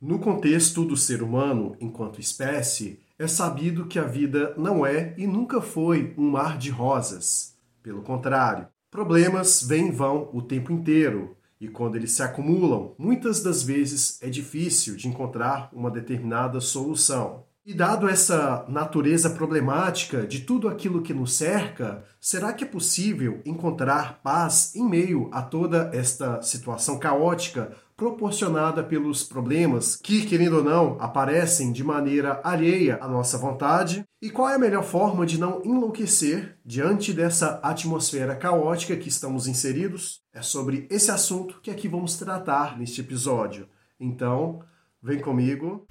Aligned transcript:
No 0.00 0.20
contexto 0.20 0.84
do 0.84 0.96
ser 0.96 1.24
humano 1.24 1.74
enquanto 1.80 2.20
espécie, 2.20 3.00
é 3.18 3.26
sabido 3.26 3.86
que 3.86 3.98
a 3.98 4.04
vida 4.04 4.54
não 4.56 4.86
é 4.86 5.12
e 5.18 5.26
nunca 5.26 5.60
foi 5.60 6.14
um 6.16 6.30
mar 6.30 6.56
de 6.56 6.70
rosas. 6.70 7.56
Pelo 7.82 8.02
contrário, 8.02 8.68
problemas 8.92 9.60
vêm 9.60 9.88
e 9.88 9.90
vão 9.90 10.30
o 10.32 10.40
tempo 10.40 10.70
inteiro, 10.72 11.36
e 11.60 11.66
quando 11.66 11.96
eles 11.96 12.12
se 12.12 12.22
acumulam, 12.22 12.94
muitas 12.96 13.42
das 13.42 13.64
vezes 13.64 14.22
é 14.22 14.30
difícil 14.30 14.94
de 14.94 15.08
encontrar 15.08 15.68
uma 15.72 15.90
determinada 15.90 16.60
solução. 16.60 17.42
E 17.66 17.74
dado 17.74 18.08
essa 18.08 18.64
natureza 18.68 19.28
problemática 19.28 20.24
de 20.26 20.40
tudo 20.40 20.68
aquilo 20.68 21.02
que 21.02 21.12
nos 21.12 21.34
cerca, 21.34 22.04
será 22.20 22.52
que 22.52 22.62
é 22.62 22.66
possível 22.66 23.42
encontrar 23.44 24.22
paz 24.22 24.74
em 24.76 24.88
meio 24.88 25.28
a 25.32 25.42
toda 25.42 25.90
esta 25.92 26.40
situação 26.40 27.00
caótica 27.00 27.76
proporcionada 27.98 28.84
pelos 28.84 29.24
problemas 29.24 29.96
que, 29.96 30.24
querendo 30.24 30.58
ou 30.58 30.62
não, 30.62 30.96
aparecem 31.00 31.72
de 31.72 31.82
maneira 31.82 32.40
alheia 32.44 32.96
à 33.02 33.08
nossa 33.08 33.36
vontade? 33.36 34.04
E 34.22 34.30
qual 34.30 34.48
é 34.48 34.54
a 34.54 34.58
melhor 34.58 34.84
forma 34.84 35.26
de 35.26 35.38
não 35.38 35.60
enlouquecer 35.64 36.56
diante 36.64 37.12
dessa 37.12 37.58
atmosfera 37.60 38.36
caótica 38.36 38.96
que 38.96 39.08
estamos 39.08 39.48
inseridos? 39.48 40.22
É 40.32 40.40
sobre 40.40 40.86
esse 40.88 41.10
assunto 41.10 41.60
que 41.60 41.72
aqui 41.72 41.88
vamos 41.88 42.16
tratar 42.16 42.78
neste 42.78 43.00
episódio. 43.00 43.68
Então, 43.98 44.60
vem 45.02 45.18
comigo. 45.18 45.84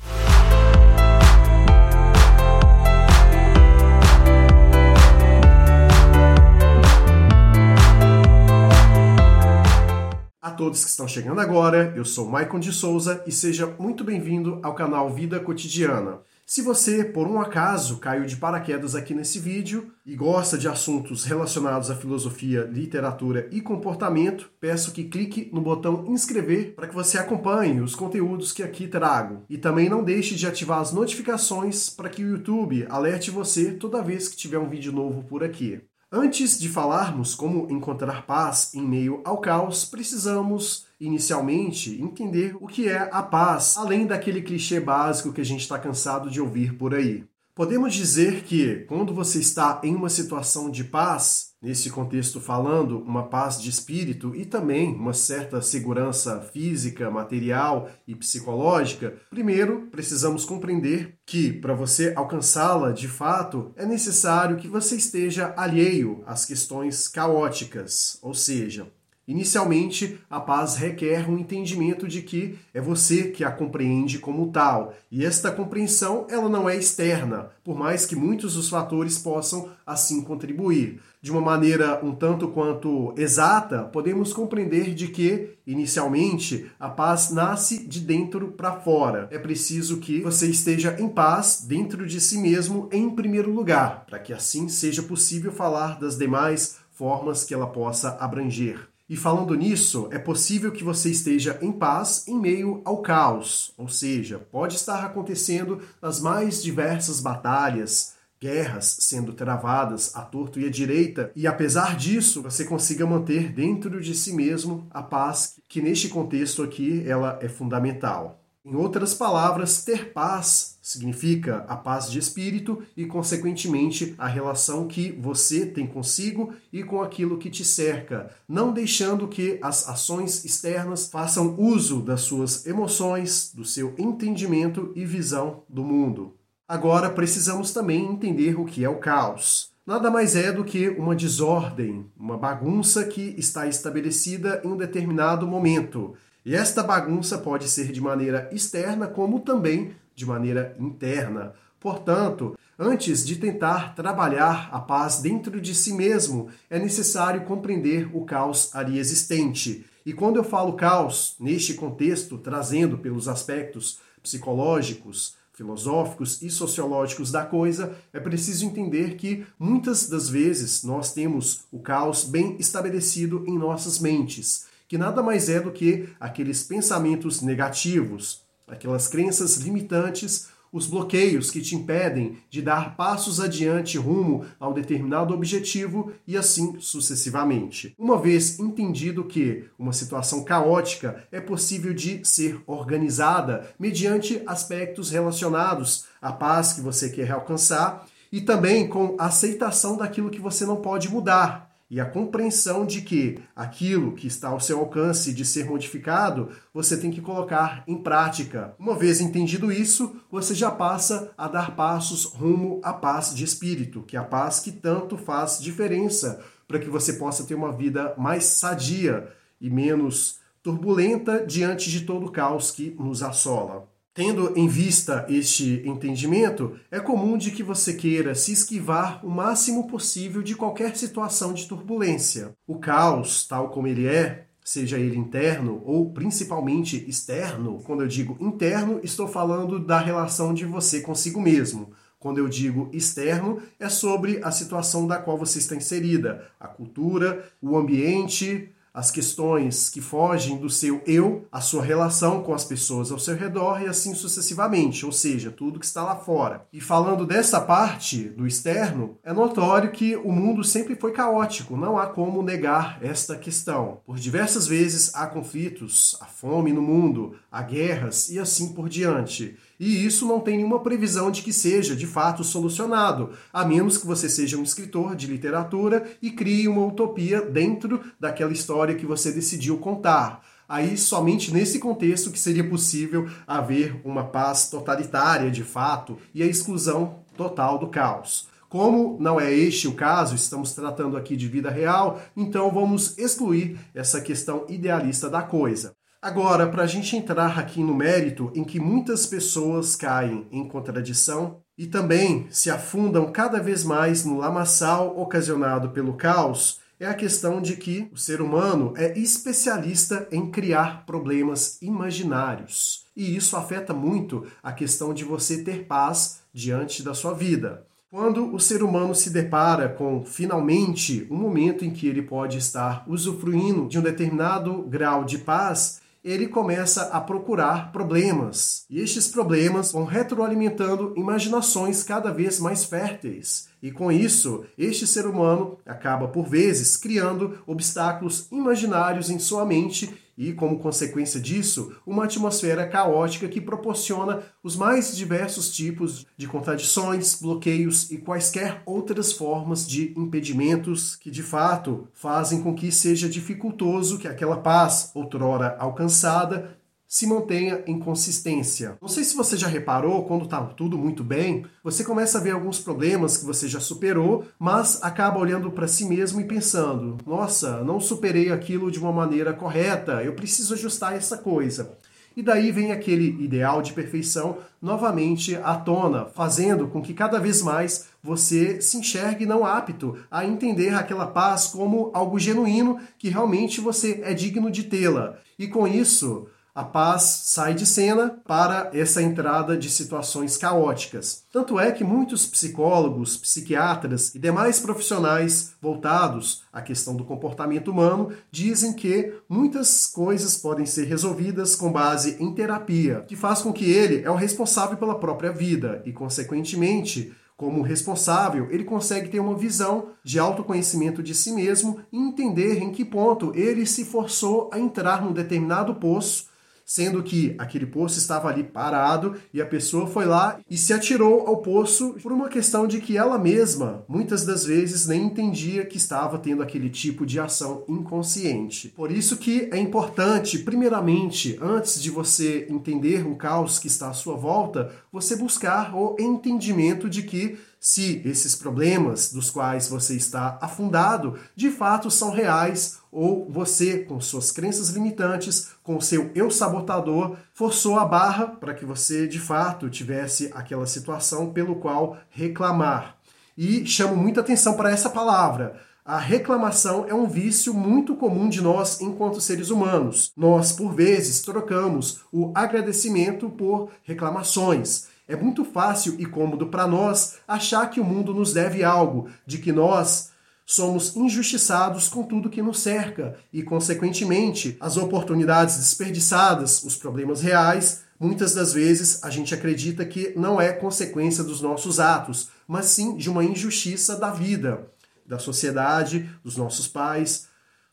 Todos 10.67 10.83
que 10.83 10.89
estão 10.89 11.07
chegando 11.07 11.39
agora, 11.39 11.93
eu 11.95 12.03
sou 12.03 12.27
Maicon 12.27 12.59
de 12.59 12.73
Souza 12.73 13.23
e 13.25 13.31
seja 13.31 13.73
muito 13.79 14.03
bem-vindo 14.03 14.59
ao 14.61 14.75
canal 14.75 15.09
Vida 15.09 15.39
Cotidiana. 15.39 16.19
Se 16.45 16.61
você, 16.61 17.05
por 17.05 17.25
um 17.25 17.39
acaso, 17.39 17.99
caiu 17.99 18.25
de 18.25 18.35
paraquedas 18.35 18.93
aqui 18.93 19.13
nesse 19.13 19.39
vídeo 19.39 19.93
e 20.05 20.13
gosta 20.13 20.57
de 20.57 20.67
assuntos 20.67 21.23
relacionados 21.23 21.89
à 21.89 21.95
filosofia, 21.95 22.69
literatura 22.69 23.47
e 23.49 23.61
comportamento, 23.61 24.51
peço 24.59 24.91
que 24.91 25.05
clique 25.05 25.49
no 25.53 25.61
botão 25.61 26.03
inscrever 26.09 26.73
para 26.75 26.87
que 26.87 26.95
você 26.95 27.17
acompanhe 27.17 27.79
os 27.79 27.95
conteúdos 27.95 28.51
que 28.51 28.61
aqui 28.61 28.89
trago. 28.89 29.45
E 29.49 29.57
também 29.57 29.87
não 29.87 30.03
deixe 30.03 30.35
de 30.35 30.45
ativar 30.45 30.81
as 30.81 30.91
notificações 30.91 31.89
para 31.89 32.09
que 32.09 32.25
o 32.25 32.31
YouTube 32.31 32.85
alerte 32.89 33.31
você 33.31 33.71
toda 33.71 34.03
vez 34.03 34.27
que 34.27 34.35
tiver 34.35 34.59
um 34.59 34.67
vídeo 34.67 34.91
novo 34.91 35.23
por 35.23 35.45
aqui. 35.45 35.81
Antes 36.09 36.57
de 36.57 36.69
falarmos 36.69 37.35
como 37.35 37.69
encontrar 37.69 38.25
paz 38.25 38.73
em 38.73 38.81
meio 38.81 39.21
ao 39.25 39.39
caos, 39.39 39.83
precisamos 39.83 40.87
inicialmente 40.97 42.01
entender 42.01 42.55
o 42.61 42.67
que 42.67 42.87
é 42.87 43.09
a 43.11 43.21
paz, 43.21 43.75
além 43.75 44.07
daquele 44.07 44.41
clichê 44.41 44.79
básico 44.79 45.33
que 45.33 45.41
a 45.41 45.45
gente 45.45 45.61
está 45.61 45.77
cansado 45.77 46.29
de 46.29 46.39
ouvir 46.39 46.77
por 46.77 46.95
aí. 46.95 47.25
Podemos 47.57 47.95
dizer 47.95 48.43
que 48.43 48.85
quando 48.87 49.15
você 49.15 49.39
está 49.39 49.81
em 49.83 49.95
uma 49.95 50.09
situação 50.09 50.69
de 50.69 50.83
paz, 50.83 51.53
nesse 51.59 51.89
contexto 51.89 52.39
falando, 52.39 52.99
uma 52.99 53.29
paz 53.29 53.59
de 53.59 53.67
espírito 53.67 54.35
e 54.35 54.45
também 54.45 54.93
uma 54.93 55.11
certa 55.11 55.59
segurança 55.59 56.39
física, 56.39 57.09
material 57.09 57.89
e 58.07 58.13
psicológica, 58.13 59.15
primeiro 59.31 59.87
precisamos 59.89 60.45
compreender 60.45 61.17
que 61.25 61.51
para 61.51 61.73
você 61.73 62.13
alcançá-la 62.15 62.91
de 62.91 63.07
fato 63.07 63.71
é 63.75 63.87
necessário 63.87 64.57
que 64.57 64.67
você 64.67 64.95
esteja 64.95 65.55
alheio 65.57 66.21
às 66.27 66.45
questões 66.45 67.07
caóticas, 67.07 68.19
ou 68.21 68.35
seja, 68.35 68.87
Inicialmente, 69.27 70.19
a 70.29 70.39
paz 70.39 70.77
requer 70.77 71.29
um 71.29 71.37
entendimento 71.37 72.07
de 72.07 72.21
que 72.21 72.57
é 72.73 72.79
você 72.79 73.23
que 73.23 73.43
a 73.43 73.51
compreende 73.51 74.19
como 74.19 74.51
tal, 74.53 74.93
e 75.11 75.25
esta 75.25 75.51
compreensão 75.51 76.25
ela 76.29 76.47
não 76.47 76.69
é 76.69 76.77
externa, 76.77 77.49
por 77.61 77.77
mais 77.77 78.05
que 78.05 78.15
muitos 78.15 78.53
dos 78.53 78.69
fatores 78.69 79.17
possam 79.17 79.69
assim 79.85 80.21
contribuir. 80.21 81.01
De 81.21 81.29
uma 81.29 81.41
maneira 81.41 81.99
um 82.05 82.15
tanto 82.15 82.47
quanto 82.47 83.13
exata, 83.17 83.83
podemos 83.83 84.31
compreender 84.31 84.93
de 84.93 85.09
que, 85.09 85.57
inicialmente, 85.67 86.71
a 86.79 86.87
paz 86.87 87.29
nasce 87.29 87.85
de 87.85 87.99
dentro 87.99 88.53
para 88.53 88.79
fora. 88.79 89.27
É 89.29 89.37
preciso 89.37 89.97
que 89.97 90.21
você 90.21 90.47
esteja 90.47 90.95
em 90.99 91.09
paz 91.09 91.65
dentro 91.67 92.07
de 92.07 92.21
si 92.21 92.37
mesmo 92.37 92.87
em 92.93 93.09
primeiro 93.09 93.51
lugar, 93.51 94.05
para 94.05 94.19
que 94.19 94.31
assim 94.31 94.69
seja 94.69 95.03
possível 95.03 95.51
falar 95.51 95.99
das 95.99 96.17
demais 96.17 96.77
formas 96.91 97.43
que 97.43 97.53
ela 97.53 97.67
possa 97.67 98.11
abranger. 98.21 98.87
E 99.09 99.15
falando 99.15 99.55
nisso, 99.55 100.09
é 100.11 100.19
possível 100.19 100.69
que 100.69 100.83
você 100.83 101.09
esteja 101.09 101.57
em 101.61 101.71
paz 101.71 102.27
em 102.27 102.37
meio 102.37 102.81
ao 102.83 103.01
caos, 103.01 103.73
ou 103.77 103.87
seja, 103.87 104.37
pode 104.37 104.75
estar 104.75 105.05
acontecendo 105.05 105.81
as 106.01 106.19
mais 106.19 106.61
diversas 106.61 107.21
batalhas, 107.21 108.15
guerras 108.39 108.97
sendo 108.99 109.31
travadas 109.31 110.13
à 110.13 110.23
torto 110.23 110.59
e 110.59 110.65
à 110.65 110.69
direita, 110.69 111.31
e 111.35 111.47
apesar 111.47 111.95
disso, 111.95 112.41
você 112.41 112.65
consiga 112.65 113.05
manter 113.05 113.53
dentro 113.53 114.01
de 114.01 114.13
si 114.13 114.33
mesmo 114.33 114.85
a 114.91 115.01
paz, 115.01 115.57
que 115.69 115.81
neste 115.81 116.09
contexto 116.09 116.61
aqui 116.61 117.01
ela 117.07 117.39
é 117.41 117.47
fundamental. 117.47 118.43
Em 118.69 118.75
outras 118.75 119.13
palavras, 119.13 119.85
ter 119.85 120.11
paz 120.11 120.77
significa 120.81 121.63
a 121.69 121.75
paz 121.77 122.11
de 122.11 122.19
espírito 122.19 122.83
e, 122.97 123.05
consequentemente, 123.05 124.13
a 124.17 124.27
relação 124.27 124.89
que 124.89 125.09
você 125.09 125.65
tem 125.65 125.87
consigo 125.87 126.53
e 126.71 126.83
com 126.83 127.01
aquilo 127.01 127.37
que 127.37 127.49
te 127.49 127.63
cerca, 127.63 128.29
não 128.45 128.73
deixando 128.73 129.25
que 129.25 129.57
as 129.61 129.87
ações 129.87 130.43
externas 130.43 131.09
façam 131.09 131.55
uso 131.57 132.01
das 132.01 132.23
suas 132.23 132.65
emoções, 132.65 133.53
do 133.55 133.63
seu 133.63 133.95
entendimento 133.97 134.91
e 134.97 135.05
visão 135.05 135.63
do 135.69 135.81
mundo. 135.81 136.35
Agora 136.67 137.09
precisamos 137.09 137.71
também 137.71 138.03
entender 138.03 138.59
o 138.59 138.65
que 138.65 138.83
é 138.83 138.89
o 138.89 138.99
caos. 138.99 139.71
Nada 139.85 140.11
mais 140.11 140.35
é 140.35 140.51
do 140.51 140.65
que 140.65 140.89
uma 140.89 141.15
desordem, 141.15 142.05
uma 142.19 142.37
bagunça 142.37 143.05
que 143.05 143.33
está 143.37 143.65
estabelecida 143.65 144.61
em 144.65 144.67
um 144.67 144.75
determinado 144.75 145.47
momento 145.47 146.15
e 146.47 146.55
esta 146.55 146.81
bagunça 146.81 147.37
pode 147.37 147.67
ser 147.67 147.91
de 147.91 147.99
maneira 147.99 148.49
externa, 148.53 149.05
como 149.05 149.41
também 149.41 149.91
de 150.15 150.25
maneira 150.25 150.73
interna. 150.79 151.51
Portanto, 151.77 152.57
antes 152.79 153.27
de 153.27 153.35
tentar 153.35 153.93
trabalhar 153.95 154.69
a 154.71 154.79
paz 154.79 155.19
dentro 155.19 155.59
de 155.59 155.75
si 155.75 155.91
mesmo, 155.91 156.47
é 156.69 156.79
necessário 156.79 157.43
compreender 157.43 158.09
o 158.15 158.23
caos 158.23 158.73
ali 158.73 158.97
existente. 158.97 159.85
E 160.05 160.13
quando 160.13 160.37
eu 160.37 160.43
falo 160.45 160.77
caos, 160.77 161.35
neste 161.37 161.73
contexto, 161.73 162.37
trazendo 162.37 162.97
pelos 162.97 163.27
aspectos 163.27 163.99
psicológicos, 164.23 165.35
filosóficos 165.51 166.41
e 166.41 166.49
sociológicos 166.49 167.29
da 167.29 167.43
coisa, 167.43 167.93
é 168.13 168.21
preciso 168.21 168.65
entender 168.65 169.17
que 169.17 169.45
muitas 169.59 170.07
das 170.07 170.29
vezes 170.29 170.81
nós 170.81 171.13
temos 171.13 171.65
o 171.73 171.79
caos 171.79 172.23
bem 172.23 172.55
estabelecido 172.57 173.43
em 173.45 173.57
nossas 173.57 173.99
mentes 173.99 174.65
que 174.87 174.97
nada 174.97 175.21
mais 175.21 175.49
é 175.49 175.59
do 175.59 175.71
que 175.71 176.09
aqueles 176.19 176.63
pensamentos 176.63 177.41
negativos, 177.41 178.41
aquelas 178.67 179.07
crenças 179.07 179.57
limitantes, 179.57 180.49
os 180.71 180.85
bloqueios 180.85 181.49
que 181.49 181.61
te 181.61 181.75
impedem 181.75 182.37
de 182.49 182.61
dar 182.61 182.95
passos 182.95 183.39
adiante 183.39 183.97
rumo 183.97 184.45
a 184.59 184.67
um 184.67 184.73
determinado 184.73 185.33
objetivo 185.33 186.11
e 186.27 186.35
assim 186.35 186.79
sucessivamente. 186.79 187.95
Uma 187.97 188.19
vez 188.19 188.59
entendido 188.59 189.23
que 189.23 189.65
uma 189.79 189.93
situação 189.93 190.43
caótica 190.43 191.23
é 191.31 191.39
possível 191.39 191.93
de 191.93 192.21
ser 192.23 192.61
organizada 192.67 193.69
mediante 193.79 194.41
aspectos 194.45 195.09
relacionados 195.09 196.05
à 196.21 196.31
paz 196.31 196.73
que 196.73 196.81
você 196.81 197.09
quer 197.09 197.31
alcançar 197.31 198.05
e 198.31 198.41
também 198.41 198.87
com 198.87 199.15
aceitação 199.17 199.95
daquilo 199.95 200.29
que 200.29 200.41
você 200.41 200.65
não 200.65 200.77
pode 200.77 201.09
mudar, 201.09 201.66
e 201.89 202.01
a 202.01 202.05
compreensão 202.05 202.85
de 202.85 203.01
que 203.01 203.39
aquilo 203.55 204.13
que 204.13 204.27
está 204.27 204.49
ao 204.49 204.59
seu 204.59 204.79
alcance 204.79 205.33
de 205.33 205.45
ser 205.45 205.65
modificado, 205.65 206.49
você 206.73 206.97
tem 206.97 207.09
que 207.09 207.21
colocar 207.21 207.83
em 207.87 207.95
prática. 207.95 208.75
Uma 208.77 208.95
vez 208.95 209.21
entendido 209.21 209.71
isso, 209.71 210.15
você 210.29 210.53
já 210.53 210.69
passa 210.69 211.31
a 211.37 211.47
dar 211.47 211.75
passos 211.75 212.25
rumo 212.25 212.81
à 212.83 212.91
paz 212.91 213.33
de 213.33 213.43
espírito, 213.43 214.03
que 214.03 214.17
é 214.17 214.19
a 214.19 214.23
paz 214.23 214.59
que 214.59 214.71
tanto 214.71 215.17
faz 215.17 215.59
diferença 215.61 216.43
para 216.67 216.79
que 216.79 216.89
você 216.89 217.13
possa 217.13 217.45
ter 217.45 217.55
uma 217.55 217.71
vida 217.71 218.13
mais 218.17 218.43
sadia 218.43 219.29
e 219.61 219.69
menos 219.69 220.39
turbulenta 220.61 221.45
diante 221.45 221.89
de 221.89 222.01
todo 222.01 222.25
o 222.25 222.31
caos 222.31 222.69
que 222.71 222.93
nos 222.99 223.23
assola. 223.23 223.87
Tendo 224.17 224.51
em 224.57 224.67
vista 224.67 225.27
este 225.29 225.83
entendimento, 225.85 226.75
é 226.89 226.99
comum 226.99 227.37
de 227.37 227.51
que 227.51 227.61
você 227.61 227.93
queira 227.93 228.33
se 228.33 228.51
esquivar 228.51 229.23
o 229.23 229.29
máximo 229.29 229.85
possível 229.85 230.41
de 230.41 230.55
qualquer 230.55 230.97
situação 230.97 231.53
de 231.53 231.67
turbulência. 231.67 232.51
O 232.65 232.79
caos, 232.79 233.45
tal 233.45 233.69
como 233.69 233.85
ele 233.85 234.07
é, 234.07 234.47
seja 234.65 234.97
ele 234.97 235.15
interno 235.15 235.83
ou 235.85 236.09
principalmente 236.09 237.07
externo, 237.07 237.79
quando 237.85 238.01
eu 238.01 238.07
digo 238.07 238.35
interno, 238.41 238.99
estou 239.03 239.27
falando 239.27 239.77
da 239.77 239.99
relação 239.99 240.51
de 240.51 240.65
você 240.65 241.01
consigo 241.01 241.39
mesmo. 241.39 241.91
Quando 242.17 242.39
eu 242.39 242.49
digo 242.49 242.89
externo, 242.91 243.61
é 243.79 243.87
sobre 243.87 244.39
a 244.43 244.49
situação 244.49 245.05
da 245.05 245.19
qual 245.19 245.37
você 245.37 245.59
está 245.59 245.75
inserida, 245.75 246.49
a 246.59 246.67
cultura, 246.67 247.47
o 247.61 247.77
ambiente, 247.77 248.71
as 248.97 249.11
questões 249.11 249.91
que 249.91 250.01
fogem 250.01 250.57
do 250.57 250.71
seu 250.71 251.03
eu, 251.05 251.45
a 251.51 251.61
sua 251.61 251.83
relação 251.83 252.41
com 252.41 252.51
as 252.51 252.65
pessoas 252.65 253.11
ao 253.11 253.19
seu 253.19 253.35
redor 253.35 253.79
e 253.79 253.85
assim 253.85 254.15
sucessivamente, 254.15 255.05
ou 255.05 255.11
seja, 255.11 255.51
tudo 255.51 255.79
que 255.79 255.85
está 255.85 256.03
lá 256.03 256.15
fora. 256.15 256.65
E 256.73 256.81
falando 256.81 257.23
dessa 257.23 257.61
parte 257.61 258.23
do 258.23 258.47
externo, 258.47 259.15
é 259.23 259.31
notório 259.31 259.91
que 259.91 260.15
o 260.15 260.31
mundo 260.31 260.63
sempre 260.63 260.95
foi 260.95 261.11
caótico, 261.11 261.77
não 261.77 261.95
há 261.95 262.07
como 262.07 262.41
negar 262.41 262.97
esta 262.99 263.35
questão. 263.35 263.99
Por 264.03 264.17
diversas 264.17 264.65
vezes 264.65 265.13
há 265.13 265.27
conflitos, 265.27 266.17
há 266.19 266.25
fome 266.25 266.73
no 266.73 266.81
mundo, 266.81 267.35
há 267.51 267.61
guerras 267.61 268.29
e 268.29 268.39
assim 268.39 268.73
por 268.73 268.89
diante. 268.89 269.55
E 269.79 270.05
isso 270.05 270.25
não 270.25 270.39
tem 270.39 270.57
nenhuma 270.57 270.79
previsão 270.79 271.29
de 271.29 271.41
que 271.41 271.53
seja 271.53 271.95
de 271.95 272.07
fato 272.07 272.43
solucionado, 272.43 273.31
a 273.53 273.63
menos 273.63 273.97
que 273.97 274.07
você 274.07 274.27
seja 274.27 274.57
um 274.57 274.63
escritor 274.63 275.15
de 275.15 275.27
literatura 275.27 276.09
e 276.21 276.31
crie 276.31 276.67
uma 276.67 276.85
utopia 276.85 277.41
dentro 277.41 278.01
daquela 278.19 278.51
história 278.51 278.95
que 278.95 279.05
você 279.05 279.31
decidiu 279.31 279.77
contar. 279.77 280.43
Aí 280.67 280.97
somente 280.97 281.53
nesse 281.53 281.79
contexto 281.79 282.31
que 282.31 282.39
seria 282.39 282.67
possível 282.67 283.29
haver 283.45 284.01
uma 284.03 284.25
paz 284.25 284.69
totalitária 284.69 285.49
de 285.49 285.63
fato 285.63 286.17
e 286.33 286.43
a 286.43 286.45
exclusão 286.45 287.19
total 287.37 287.77
do 287.77 287.87
caos. 287.87 288.49
Como 288.67 289.17
não 289.17 289.39
é 289.39 289.53
este 289.53 289.87
o 289.87 289.93
caso, 289.93 290.35
estamos 290.35 290.73
tratando 290.73 291.15
aqui 291.15 291.37
de 291.37 291.47
vida 291.47 291.69
real, 291.69 292.19
então 292.35 292.69
vamos 292.69 293.17
excluir 293.17 293.79
essa 293.95 294.19
questão 294.19 294.65
idealista 294.67 295.29
da 295.29 295.41
coisa. 295.41 295.96
Agora, 296.21 296.67
para 296.67 296.83
a 296.83 296.87
gente 296.87 297.15
entrar 297.15 297.59
aqui 297.59 297.81
no 297.83 297.93
mérito 297.93 298.51
em 298.55 298.63
que 298.63 298.79
muitas 298.79 299.27
pessoas 299.27 299.95
caem 299.95 300.47
em 300.51 300.67
contradição 300.67 301.61
e 301.77 301.85
também 301.85 302.47
se 302.49 302.71
afundam 302.71 303.31
cada 303.31 303.61
vez 303.61 303.83
mais 303.83 304.25
no 304.25 304.37
lamaçal 304.37 305.19
ocasionado 305.19 305.89
pelo 305.89 306.13
caos, 306.13 306.79
é 306.99 307.05
a 307.05 307.13
questão 307.13 307.61
de 307.61 307.77
que 307.77 308.09
o 308.11 308.17
ser 308.17 308.41
humano 308.41 308.93
é 308.97 309.17
especialista 309.17 310.27
em 310.31 310.49
criar 310.49 311.05
problemas 311.05 311.79
imaginários. 311.83 313.05
E 313.15 313.35
isso 313.35 313.55
afeta 313.55 313.93
muito 313.93 314.47
a 314.63 314.71
questão 314.71 315.13
de 315.13 315.23
você 315.23 315.63
ter 315.63 315.85
paz 315.85 316.41
diante 316.51 317.03
da 317.03 317.13
sua 317.13 317.35
vida. 317.35 317.85
Quando 318.09 318.55
o 318.55 318.59
ser 318.59 318.81
humano 318.81 319.13
se 319.13 319.29
depara 319.29 319.89
com 319.89 320.25
finalmente 320.25 321.27
um 321.29 321.35
momento 321.35 321.85
em 321.85 321.91
que 321.91 322.07
ele 322.07 322.23
pode 322.23 322.57
estar 322.57 323.03
usufruindo 323.07 323.87
de 323.87 323.99
um 323.99 324.01
determinado 324.01 324.81
grau 324.83 325.23
de 325.23 325.37
paz, 325.37 326.01
ele 326.27 326.47
começa 326.47 327.03
a 327.03 327.21
procurar 327.21 327.93
problemas. 327.93 328.85
E 328.89 328.99
estes 328.99 329.29
problemas 329.29 329.93
vão 329.93 330.03
retroalimentando 330.03 331.13
imaginações 331.15 332.03
cada 332.03 332.33
vez 332.33 332.59
mais 332.59 332.83
férteis. 332.83 333.69
E 333.81 333.91
com 333.91 334.11
isso, 334.11 334.65
este 334.77 335.07
ser 335.07 335.25
humano 335.25 335.77
acaba, 335.85 336.27
por 336.27 336.45
vezes, 336.49 336.97
criando 336.97 337.59
obstáculos 337.65 338.47
imaginários 338.51 339.29
em 339.29 339.39
sua 339.39 339.65
mente 339.65 340.13
e, 340.37 340.53
como 340.53 340.79
consequência 340.79 341.39
disso, 341.39 341.95
uma 342.05 342.25
atmosfera 342.25 342.87
caótica 342.87 343.47
que 343.47 343.59
proporciona 343.59 344.43
os 344.61 344.75
mais 344.75 345.15
diversos 345.17 345.75
tipos 345.75 346.27
de 346.37 346.47
contradições, 346.47 347.41
bloqueios 347.41 348.11
e 348.11 348.17
quaisquer 348.17 348.83
outras 348.85 349.31
formas 349.31 349.87
de 349.87 350.13
impedimentos 350.15 351.15
que, 351.15 351.31
de 351.31 351.41
fato, 351.41 352.07
fazem 352.13 352.61
com 352.61 352.75
que 352.75 352.91
seja 352.91 353.27
dificultoso 353.27 354.19
que 354.19 354.27
aquela 354.27 354.57
paz, 354.57 355.11
outrora 355.15 355.75
alcançada, 355.79 356.77
se 357.07 357.25
mantenha 357.25 357.81
em 357.87 357.97
consistência. 357.97 358.97
Não 359.01 359.07
sei 359.07 359.23
se 359.23 359.35
você 359.35 359.55
já 359.55 359.67
reparou, 359.67 360.25
quando 360.25 360.43
está 360.43 360.61
tudo 360.61 360.97
muito 360.97 361.23
bem, 361.23 361.65
você 361.83 362.03
começa 362.03 362.37
a 362.37 362.41
ver 362.41 362.51
alguns 362.51 362.79
problemas 362.79 363.37
que 363.37 363.45
você 363.45 363.67
já 363.67 363.79
superou, 363.79 364.45
mas 364.59 365.01
acaba 365.01 365.39
olhando 365.39 365.71
para 365.71 365.87
si 365.87 366.05
mesmo 366.05 366.41
e 366.41 366.45
pensando: 366.45 367.17
nossa, 367.25 367.83
não 367.83 367.99
superei 367.99 368.51
aquilo 368.51 368.91
de 368.91 368.99
uma 368.99 369.11
maneira 369.11 369.53
correta, 369.53 370.23
eu 370.23 370.33
preciso 370.33 370.73
ajustar 370.73 371.15
essa 371.15 371.37
coisa. 371.37 371.97
E 372.37 372.43
daí 372.43 372.71
vem 372.71 372.91
aquele 372.91 373.43
ideal 373.43 373.81
de 373.81 373.93
perfeição 373.93 374.59
novamente 374.79 375.55
à 375.55 375.75
tona, 375.75 376.25
fazendo 376.25 376.87
com 376.87 377.01
que 377.01 377.11
cada 377.11 377.39
vez 377.39 377.63
mais 377.63 378.09
você 378.21 378.79
se 378.79 378.95
enxergue 378.97 379.43
não 379.43 379.65
apto 379.65 380.15
a 380.29 380.45
entender 380.45 380.93
aquela 380.93 381.25
paz 381.25 381.65
como 381.65 382.11
algo 382.13 382.37
genuíno 382.37 382.99
que 383.17 383.29
realmente 383.29 383.81
você 383.81 384.21
é 384.23 384.35
digno 384.35 384.69
de 384.69 384.83
tê-la. 384.83 385.39
E 385.57 385.67
com 385.67 385.87
isso, 385.87 386.47
a 386.77 386.83
paz 386.83 387.41
sai 387.45 387.73
de 387.73 387.87
cena 387.87 388.39
para 388.45 388.91
essa 388.93 389.19
entrada 389.19 389.75
de 389.75 389.89
situações 389.89 390.57
caóticas. 390.57 391.43
Tanto 391.51 391.79
é 391.79 391.91
que 391.91 392.03
muitos 392.03 392.45
psicólogos, 392.45 393.35
psiquiatras 393.35 394.35
e 394.35 394.37
demais 394.37 394.79
profissionais 394.79 395.73
voltados 395.81 396.61
à 396.71 396.79
questão 396.79 397.15
do 397.15 397.25
comportamento 397.25 397.89
humano 397.89 398.29
dizem 398.51 398.93
que 398.93 399.33
muitas 399.49 400.05
coisas 400.05 400.55
podem 400.55 400.85
ser 400.85 401.05
resolvidas 401.05 401.75
com 401.75 401.91
base 401.91 402.37
em 402.39 402.53
terapia, 402.53 403.25
que 403.27 403.35
faz 403.35 403.63
com 403.63 403.73
que 403.73 403.89
ele 403.91 404.21
é 404.23 404.29
o 404.29 404.35
responsável 404.35 404.97
pela 404.97 405.17
própria 405.17 405.51
vida 405.51 406.03
e, 406.05 406.13
consequentemente, 406.13 407.35
como 407.57 407.81
responsável, 407.81 408.67
ele 408.69 408.83
consegue 408.83 409.29
ter 409.29 409.39
uma 409.39 409.57
visão 409.57 410.09
de 410.23 410.37
autoconhecimento 410.37 411.23
de 411.23 411.33
si 411.33 411.51
mesmo 411.53 412.01
e 412.11 412.19
entender 412.19 412.83
em 412.83 412.91
que 412.91 413.03
ponto 413.03 413.51
ele 413.55 413.83
se 413.87 414.05
forçou 414.05 414.69
a 414.71 414.77
entrar 414.77 415.23
num 415.23 415.33
determinado 415.33 415.95
poço 415.95 416.55
sendo 416.87 417.21
que 417.21 417.53
aquele 417.57 417.85
poço 417.85 418.17
estava 418.17 418.47
ali 418.47 418.63
parado 418.63 419.35
e 419.53 419.61
a 419.61 419.65
pessoa 419.65 420.07
foi 420.07 420.25
lá 420.25 420.57
e 420.69 420.77
se 420.77 420.93
atirou 420.93 421.45
ao 421.45 421.57
poço 421.57 422.15
por 422.23 422.31
uma 422.31 422.47
questão 422.47 422.87
de 422.87 423.01
que 423.01 423.17
ela 423.17 423.37
mesma, 423.37 424.05
muitas 424.07 424.45
das 424.45 424.63
vezes, 424.63 425.05
nem 425.05 425.25
entendia 425.25 425.85
que 425.85 425.97
estava 425.97 426.39
tendo 426.39 426.63
aquele 426.63 426.89
tipo 426.89 427.25
de 427.25 427.41
ação 427.41 427.83
inconsciente. 427.89 428.87
Por 428.95 429.11
isso 429.11 429.35
que 429.35 429.67
é 429.69 429.77
importante, 429.77 430.59
primeiramente, 430.59 431.59
antes 431.61 432.01
de 432.01 432.09
você 432.09 432.65
entender 432.69 433.27
o 433.27 433.35
caos 433.35 433.77
que 433.77 433.87
está 433.87 434.09
à 434.09 434.13
sua 434.13 434.37
volta, 434.37 434.89
você 435.11 435.35
buscar 435.35 435.93
o 435.93 436.15
entendimento 436.17 437.09
de 437.09 437.21
que 437.23 437.57
se 437.79 438.21
esses 438.25 438.55
problemas 438.55 439.31
dos 439.31 439.49
quais 439.49 439.87
você 439.87 440.15
está 440.15 440.57
afundado 440.61 441.37
de 441.55 441.69
fato 441.69 442.09
são 442.09 442.31
reais 442.31 442.99
ou 443.11 443.49
você, 443.49 443.99
com 443.99 444.19
suas 444.19 444.51
crenças 444.51 444.89
limitantes, 444.89 445.69
com 445.83 445.99
seu 446.01 446.31
eu 446.35 446.51
sabotador, 446.51 447.37
forçou 447.53 447.97
a 447.97 448.05
barra 448.05 448.47
para 448.47 448.73
que 448.73 448.85
você 448.85 449.27
de 449.27 449.39
fato 449.39 449.89
tivesse 449.89 450.51
aquela 450.53 450.85
situação 450.85 451.51
pelo 451.51 451.75
qual 451.75 452.17
reclamar. 452.29 453.17
E 453.57 453.85
chamo 453.85 454.15
muita 454.15 454.41
atenção 454.41 454.75
para 454.75 454.91
essa 454.91 455.09
palavra. 455.09 455.79
A 456.05 456.17
reclamação 456.17 457.05
é 457.09 457.13
um 457.13 457.27
vício 457.27 457.73
muito 457.73 458.15
comum 458.15 458.47
de 458.47 458.61
nós 458.61 459.01
enquanto 459.01 459.41
seres 459.41 459.69
humanos. 459.69 460.31
Nós, 460.37 460.71
por 460.71 460.93
vezes, 460.93 461.41
trocamos 461.41 462.21
o 462.31 462.51
agradecimento 462.55 463.49
por 463.49 463.89
reclamações. 464.03 465.07
É 465.27 465.35
muito 465.35 465.65
fácil 465.65 466.15
e 466.17 466.25
cômodo 466.25 466.67
para 466.67 466.87
nós 466.87 467.37
achar 467.47 467.89
que 467.89 467.99
o 467.99 468.03
mundo 468.03 468.33
nos 468.33 468.53
deve 468.53 468.83
algo, 468.83 469.29
de 469.45 469.57
que 469.57 469.71
nós 469.71 470.31
somos 470.65 471.15
injustiçados 471.15 472.09
com 472.09 472.23
tudo 472.23 472.49
que 472.49 472.61
nos 472.61 472.79
cerca 472.79 473.37
e, 473.53 473.63
consequentemente, 473.63 474.75
as 474.79 474.97
oportunidades 474.97 475.77
desperdiçadas, 475.77 476.83
os 476.83 476.95
problemas 476.95 477.41
reais, 477.41 478.03
muitas 478.19 478.53
das 478.53 478.73
vezes 478.73 479.23
a 479.23 479.29
gente 479.29 479.53
acredita 479.53 480.05
que 480.05 480.33
não 480.35 480.59
é 480.59 480.73
consequência 480.73 481.43
dos 481.43 481.61
nossos 481.61 481.99
atos, 481.99 482.49
mas 482.67 482.87
sim 482.87 483.15
de 483.15 483.29
uma 483.29 483.43
injustiça 483.43 484.17
da 484.17 484.29
vida, 484.29 484.87
da 485.25 485.39
sociedade, 485.39 486.29
dos 486.43 486.57
nossos 486.57 486.87
pais, 486.87 487.47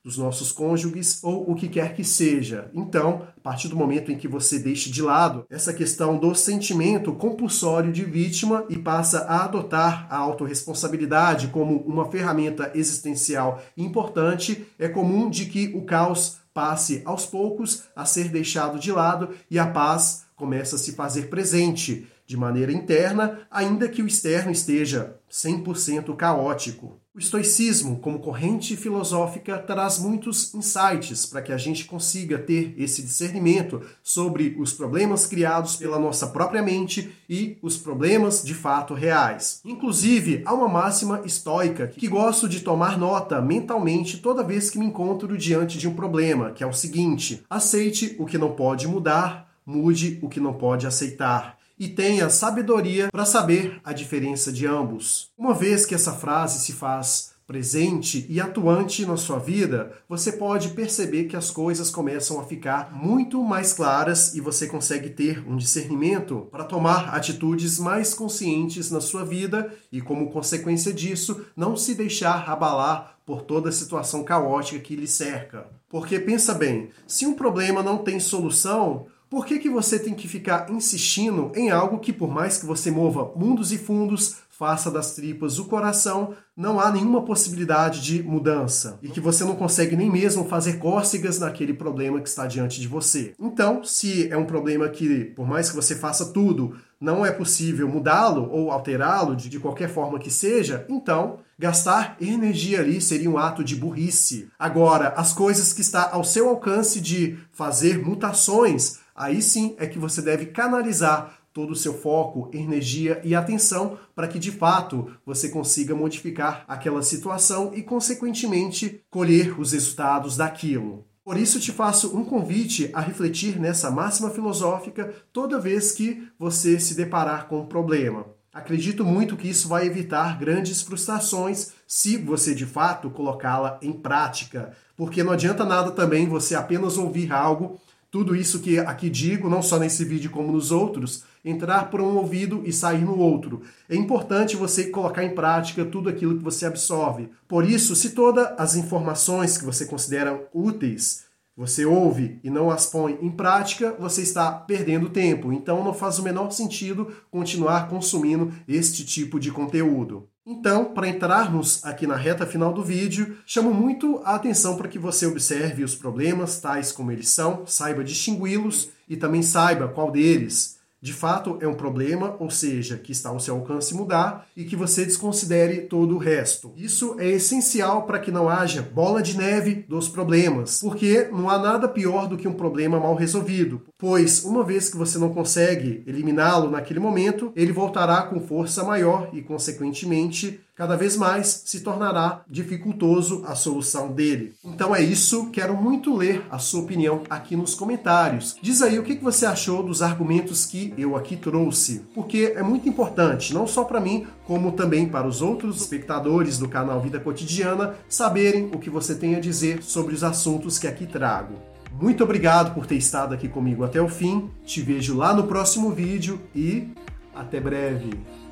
dos 0.05 0.19
nossos 0.19 0.53
cônjuges 0.53 1.19
ou 1.23 1.51
o 1.51 1.55
que 1.55 1.67
quer 1.67 1.95
que 1.95 2.05
seja. 2.05 2.71
Então, 2.75 3.27
a 3.35 3.41
partir 3.41 3.69
do 3.69 3.77
momento 3.77 4.13
em 4.13 4.19
que 4.19 4.29
você 4.29 4.59
deixa 4.59 4.91
de 4.91 5.01
lado 5.01 5.47
essa 5.49 5.73
questão 5.73 6.19
do 6.19 6.35
sentimento 6.35 7.15
compulsório 7.15 7.91
de 7.91 8.05
vítima 8.05 8.67
e 8.69 8.77
passa 8.77 9.21
a 9.21 9.45
adotar 9.45 10.07
a 10.11 10.17
autorresponsabilidade 10.19 11.49
como 11.49 11.79
uma 11.79 12.11
ferramenta 12.11 12.71
existencial 12.75 13.63
importante, 13.77 14.67
é 14.79 14.89
comum 14.89 15.31
de 15.31 15.47
que 15.47 15.73
o 15.75 15.87
caos 15.87 16.37
passe 16.53 17.03
aos 17.05 17.25
poucos 17.25 17.85
a 17.97 18.05
ser 18.05 18.29
deixado 18.29 18.79
de 18.79 18.93
lado 18.93 19.31
e 19.51 19.59
a 19.59 19.67
paz 19.67 20.27
começa 20.37 20.77
a 20.77 20.79
se 20.79 20.93
fazer 20.93 21.29
presente 21.29 22.07
de 22.27 22.37
maneira 22.37 22.73
interna, 22.73 23.41
ainda 23.51 23.89
que 23.89 24.03
o 24.03 24.07
externo 24.07 24.51
esteja 24.51 25.17
100% 25.31 26.15
caótico. 26.17 27.01
O 27.17 27.21
estoicismo, 27.21 28.01
como 28.01 28.19
corrente 28.19 28.77
filosófica, 28.77 29.57
traz 29.57 30.01
muitos 30.01 30.53
insights 30.53 31.25
para 31.25 31.41
que 31.43 31.53
a 31.53 31.57
gente 31.57 31.85
consiga 31.85 32.37
ter 32.37 32.75
esse 32.77 33.03
discernimento 33.03 33.83
sobre 34.03 34.57
os 34.59 34.73
problemas 34.73 35.25
criados 35.25 35.77
pela 35.77 35.97
nossa 35.97 36.27
própria 36.27 36.61
mente 36.61 37.15
e 37.31 37.57
os 37.63 37.77
problemas 37.77 38.43
de 38.43 38.53
fato 38.53 38.95
reais. 38.95 39.61
Inclusive, 39.65 40.43
há 40.45 40.53
uma 40.53 40.67
máxima 40.67 41.23
estoica 41.25 41.87
que 41.87 42.09
gosto 42.09 42.49
de 42.49 42.63
tomar 42.63 42.99
nota 42.99 43.41
mentalmente 43.41 44.19
toda 44.19 44.43
vez 44.43 44.69
que 44.69 44.79
me 44.81 44.87
encontro 44.87 45.39
diante 45.39 45.79
de 45.79 45.87
um 45.87 45.95
problema, 45.95 46.51
que 46.51 46.65
é 46.65 46.67
o 46.67 46.73
seguinte: 46.73 47.45
aceite 47.49 48.17
o 48.19 48.27
que 48.27 48.37
não 48.37 48.57
pode 48.57 48.89
mudar, 48.89 49.55
mude 49.65 50.19
o 50.21 50.29
que 50.29 50.41
não 50.41 50.53
pode 50.53 50.85
aceitar 50.85 51.57
e 51.79 51.89
tenha 51.89 52.31
sabedoria 52.31 53.09
para 53.11 53.25
saber 53.25 53.81
a 53.85 53.93
diferença 53.93 54.53
de 54.53 54.67
ambos. 54.67 55.31
Uma 55.37 55.55
vez 55.55 55.85
que 55.85 55.95
essa 55.95 56.13
frase 56.13 56.61
se 56.61 56.73
faz 56.73 57.35
presente 57.47 58.25
e 58.29 58.41
atuante 58.41 59.05
na 59.05 59.17
sua 59.17 59.39
vida, 59.39 59.93
você 60.09 60.33
pode 60.33 60.71
perceber 60.71 61.25
que 61.25 61.37
as 61.37 61.51
coisas 61.51 61.91
começam 61.91 62.41
a 62.41 62.45
ficar 62.45 62.91
muito 62.95 63.43
mais 63.43 63.73
claras 63.73 64.35
e 64.35 64.41
você 64.41 64.67
consegue 64.67 65.11
ter 65.11 65.47
um 65.47 65.57
discernimento 65.57 66.49
para 66.51 66.65
tomar 66.65 67.15
atitudes 67.15 67.79
mais 67.79 68.15
conscientes 68.15 68.91
na 68.91 69.01
sua 69.01 69.25
vida 69.25 69.73
e, 69.93 70.01
como 70.01 70.31
consequência 70.31 70.93
disso, 70.93 71.45
não 71.55 71.77
se 71.77 71.95
deixar 71.95 72.49
abalar 72.49 73.19
por 73.27 73.43
toda 73.43 73.69
a 73.69 73.73
situação 73.73 74.25
caótica 74.25 74.81
que 74.81 74.97
lhe 74.97 75.07
cerca. 75.07 75.67
Porque 75.89 76.19
pensa 76.19 76.55
bem, 76.55 76.91
se 77.07 77.27
um 77.27 77.35
problema 77.35 77.83
não 77.83 77.99
tem 77.99 78.19
solução, 78.19 79.07
por 79.29 79.47
que, 79.47 79.59
que 79.59 79.69
você 79.69 79.99
tem 79.99 80.15
que 80.15 80.29
ficar 80.29 80.71
insistindo 80.71 81.51
em 81.55 81.71
algo 81.71 81.99
que, 81.99 82.13
por 82.13 82.31
mais 82.31 82.59
que 82.59 82.67
você 82.67 82.91
mova 82.91 83.33
mundos 83.37 83.73
e 83.73 83.79
fundos, 83.79 84.37
faça 84.57 84.91
das 84.91 85.15
tripas 85.15 85.59
o 85.59 85.65
coração, 85.65 86.33
não 86.57 86.79
há 86.79 86.91
nenhuma 86.91 87.25
possibilidade 87.25 88.01
de 88.01 88.23
mudança 88.23 88.99
e 89.03 89.09
que 89.09 89.21
você 89.21 89.43
não 89.43 89.57
consegue 89.57 89.97
nem 89.97 90.09
mesmo 90.09 90.45
fazer 90.45 90.75
cócegas 90.79 91.41
naquele 91.41 91.75
problema 91.75 92.21
que 92.21 92.29
está 92.29 92.47
diante 92.47 92.81
de 92.81 92.87
você. 92.87 93.35
Então, 93.41 93.83
se 93.83 94.31
é 94.31 94.37
um 94.37 94.47
problema 94.47 94.89
que, 94.89 95.25
por 95.25 95.47
mais 95.47 95.69
que 95.69 95.77
você 95.77 95.97
faça 95.97 96.27
tudo, 96.27 96.77
não 97.01 97.27
é 97.27 97.33
possível 97.33 97.89
mudá-lo 97.89 98.49
ou 98.51 98.71
alterá-lo 98.71 99.35
de, 99.35 99.59
qualquer 99.59 99.89
forma 99.89 100.19
que 100.19 100.31
seja, 100.31 100.87
então 100.89 101.41
gastar 101.59 102.17
energia 102.21 102.81
ali 102.81 103.01
seria 103.01 103.31
um 103.31 103.37
ato 103.37 103.65
de 103.65 103.75
burrice. 103.75 104.49
Agora, 104.59 105.09
as 105.17 105.33
coisas 105.33 105.73
que 105.73 105.81
está 105.81 106.11
ao 106.13 106.25
seu 106.25 106.49
alcance 106.49 107.01
de 107.01 107.37
fazer 107.53 108.05
mutações, 108.05 109.01
aí 109.15 109.41
sim 109.41 109.75
é 109.79 109.87
que 109.87 109.99
você 109.99 110.21
deve 110.21 110.47
canalizar 110.47 111.39
todo 111.53 111.71
o 111.71 111.77
seu 111.77 111.95
foco, 111.95 112.51
energia 112.53 113.21
e 113.23 113.35
atenção 113.35 113.97
para 114.15 114.27
que 114.27 114.41
de 114.41 114.51
fato 114.51 115.13
você 115.25 115.49
consiga 115.49 115.95
modificar 115.95 116.65
aquela 116.67 117.03
situação 117.03 117.71
e, 117.75 117.83
consequentemente, 117.83 119.01
colher 119.09 119.59
os 119.59 119.73
resultados 119.73 120.37
daquilo. 120.37 121.07
Por 121.25 121.39
isso, 121.39 121.61
te 121.61 121.73
faço 121.73 122.15
um 122.15 122.25
convite 122.25 122.91
a 122.93 123.01
refletir 123.01 123.59
nessa 123.59 123.91
máxima 123.91 124.31
filosófica 124.31 125.15
toda 125.33 125.61
vez 125.61 125.93
que 125.93 126.29
você 126.39 126.79
se 126.79 126.95
deparar 126.95 127.47
com 127.47 127.61
um 127.61 127.67
problema. 127.67 128.27
Acredito 128.53 129.05
muito 129.05 129.37
que 129.37 129.49
isso 129.49 129.67
vai 129.67 129.87
evitar 129.87 130.39
grandes 130.39 130.83
frustrações 130.83 131.73
se 131.89 132.17
você 132.17 132.55
de 132.55 132.67
fato 132.67 133.11
colocá-la 133.11 133.79
em 133.81 133.93
prática, 133.93 134.77
porque 134.97 135.25
não 135.25 135.33
adianta 135.33 135.65
nada 135.65 135.91
também 135.91 136.29
você 136.29 136.55
apenas 136.55 136.97
ouvir 136.97 137.33
algo 137.33 137.81
tudo 138.15 138.37
isso 138.37 138.61
que 138.61 138.79
aqui 138.79 139.11
digo, 139.11 139.51
não 139.51 139.61
só 139.61 139.77
nesse 139.77 140.05
vídeo 140.05 140.31
como 140.31 140.53
nos 140.53 140.71
outros, 140.71 141.25
entrar 141.45 141.91
por 141.91 142.01
um 142.01 142.17
ouvido 142.17 142.63
e 142.65 142.73
sair 142.73 143.05
no 143.05 143.19
outro. 143.19 143.63
É 143.89 143.97
importante 143.97 144.55
você 144.55 144.85
colocar 144.85 145.25
em 145.25 145.35
prática 145.35 145.85
tudo 145.85 146.09
aquilo 146.09 146.37
que 146.39 146.45
você 146.45 146.65
absorve. 146.65 147.29
Por 147.49 147.69
isso, 147.69 147.97
se 147.97 148.11
todas 148.11 148.55
as 148.57 148.77
informações 148.77 149.59
que 149.59 149.65
você 149.65 149.85
considera 149.85 150.49
úteis 150.55 151.25
você 151.57 151.85
ouve 151.85 152.39
e 152.45 152.51
não 152.51 152.71
as 152.71 152.87
põe 152.87 153.19
em 153.21 153.31
prática, 153.33 153.97
você 153.99 154.23
está 154.23 154.51
perdendo 154.53 155.11
tempo. 155.11 155.53
Então 155.53 155.83
não 155.83 155.93
faz 155.93 156.21
o 156.21 156.23
menor 156.23 156.53
sentido 156.53 157.13
continuar 157.33 157.89
consumindo 157.89 158.53
este 158.69 159.05
tipo 159.05 159.41
de 159.41 159.51
conteúdo. 159.51 160.29
Então, 160.47 160.93
para 160.93 161.09
entrarmos 161.09 161.83
aqui 161.85 162.07
na 162.07 162.17
reta 162.17 162.45
final 162.45 162.71
do 162.71 162.85
vídeo, 162.85 163.39
chamo 163.47 163.73
muito 163.73 164.21
a 164.25 164.35
atenção 164.35 164.77
para 164.77 164.89
que 164.89 164.99
você 164.99 165.25
observe 165.27 165.83
os 165.83 165.95
problemas 165.95 166.61
tais 166.61 166.93
como 166.93 167.11
eles 167.11 167.31
são, 167.31 167.67
saiba 167.67 168.05
distingui-los 168.05 168.91
e 169.09 169.17
também 169.17 169.43
saiba 169.43 169.89
qual 169.89 170.11
deles 170.11 170.79
de 171.05 171.13
fato 171.13 171.59
é 171.61 171.69
um 171.69 171.75
problema, 171.75 172.35
ou 172.39 172.49
seja, 172.49 172.97
que 172.97 173.13
está 173.13 173.29
ao 173.29 173.39
seu 173.39 173.57
alcance 173.57 173.95
mudar 173.95 174.47
e 174.57 174.65
que 174.65 174.75
você 174.75 175.05
desconsidere 175.05 175.83
todo 175.83 176.15
o 176.15 176.19
resto. 176.19 176.73
Isso 176.79 177.17
é 177.21 177.29
essencial 177.29 178.07
para 178.07 178.19
que 178.19 178.31
não 178.31 178.49
haja 178.49 178.81
bola 178.81 179.21
de 179.21 179.37
neve 179.37 179.85
dos 179.87 180.09
problemas, 180.09 180.81
porque 180.81 181.29
não 181.31 181.51
há 181.51 181.59
nada 181.59 181.87
pior 181.87 182.27
do 182.27 182.39
que 182.39 182.49
um 182.49 182.55
problema 182.55 182.99
mal 182.99 183.15
resolvido, 183.15 183.83
pois 183.99 184.45
uma 184.45 184.65
vez 184.65 184.89
que 184.89 184.97
você 184.97 185.19
não 185.19 185.35
consegue 185.35 186.03
eliminá-lo 186.07 186.71
naquele 186.71 187.01
momento, 187.01 187.53
ele 187.55 187.71
voltará 187.71 188.23
com 188.23 188.41
força 188.41 188.83
maior 188.83 189.29
e, 189.35 189.43
consequentemente, 189.43 190.59
cada 190.75 190.97
vez 190.97 191.17
mais 191.17 191.63
se 191.65 191.81
tornará 191.81 192.43
dificultoso 192.49 193.45
a 193.47 193.55
solução 193.55 194.13
dele. 194.13 194.55
Então 194.65 194.95
é 194.95 195.03
isso, 195.03 195.51
quero 195.51 195.77
muito 195.77 196.15
ler 196.17 196.45
a 196.51 196.59
sua 196.59 196.81
opinião 196.81 197.23
aqui 197.31 197.57
nos 197.57 197.75
comentários. 197.75 198.57
Diz 198.61 198.83
aí 198.83 198.99
o 198.99 199.05
que 199.05 199.15
você 199.15 199.47
achou 199.47 199.83
dos 199.83 200.03
argumentos 200.03 200.67
que 200.67 200.93
eu 200.99 201.17
aqui 201.17 201.37
trouxe, 201.37 202.03
porque 202.15 202.55
é 202.57 202.63
muito 202.63 202.89
importante, 202.89 203.55
não 203.55 203.67
só 203.67 203.85
para 203.85 204.01
mim, 204.01 204.27
como 204.47 204.73
também 204.73 205.09
para 205.09 205.27
os 205.27 205.41
outros 205.41 205.81
espectadores 205.81 206.59
do 206.59 206.69
canal 206.69 207.01
Vida 207.01 207.21
Cotidiana, 207.21 207.95
saberem 208.09 208.71
o 208.75 208.79
que 208.79 208.91
você 208.91 209.15
tem 209.15 209.37
a 209.37 209.41
dizer 209.41 209.83
sobre 209.83 210.15
os 210.15 210.25
assuntos 210.25 210.79
que 210.79 210.87
aqui 210.87 211.07
trago. 211.07 211.55
Muito 212.01 212.25
obrigado 212.25 212.75
por 212.75 212.87
ter 212.87 212.97
estado 212.97 213.33
aqui 213.33 213.49
comigo 213.49 213.85
até 213.85 214.03
o 214.03 214.09
fim. 214.09 214.51
Te 214.65 214.83
vejo 214.83 215.17
lá 215.17 215.33
no 215.33 215.45
próximo 215.45 215.91
vídeo 215.91 216.41
e 216.55 216.89
até 217.33 217.61
breve. 217.61 218.44